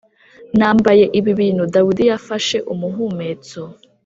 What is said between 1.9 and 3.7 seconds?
yafashe umuhumetso